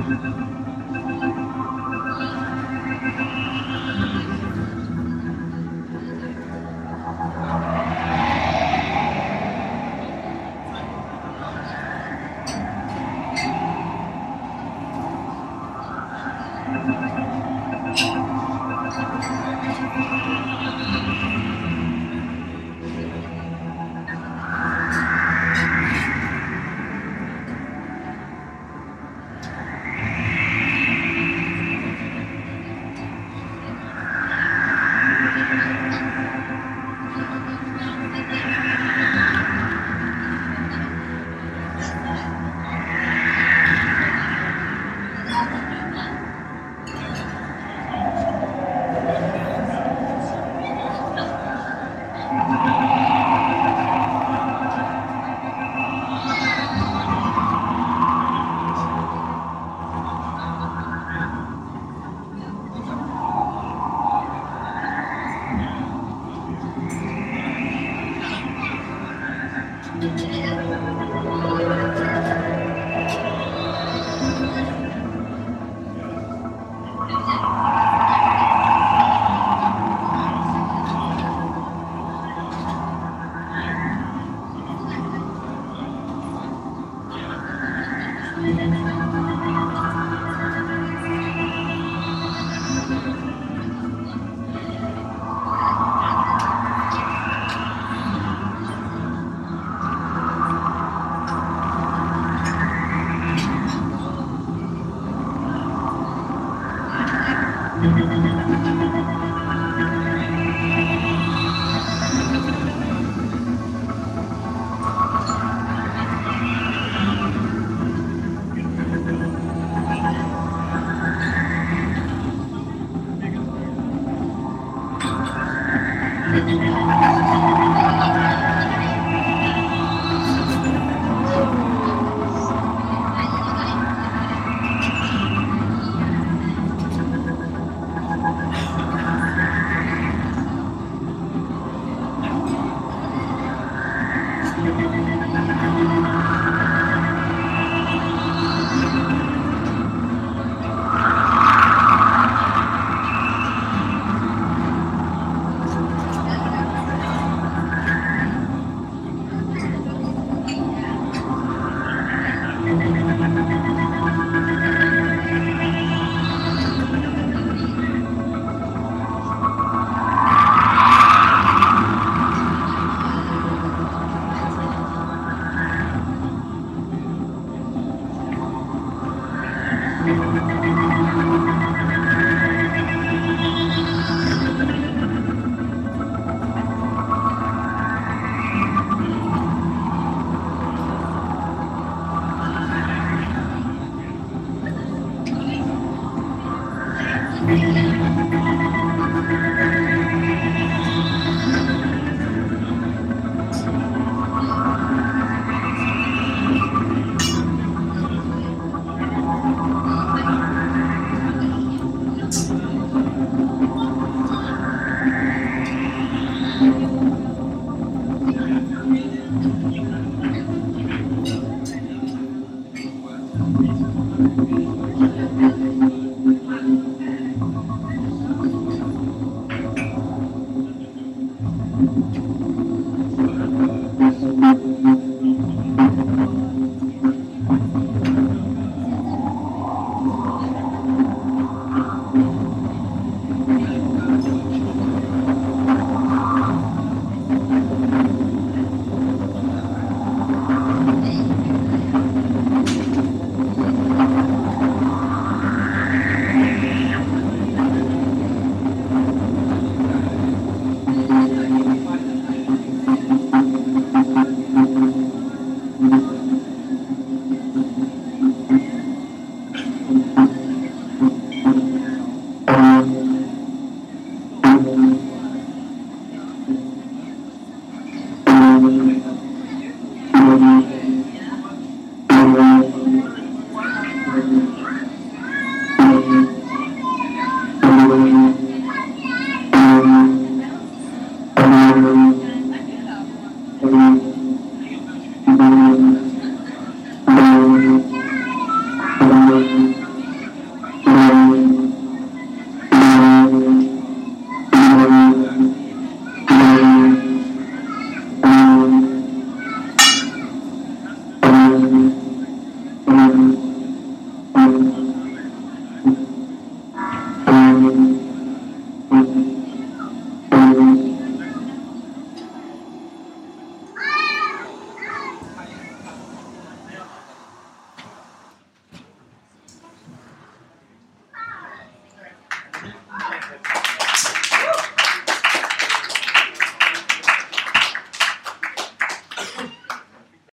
[0.00, 1.29] ハハハハ!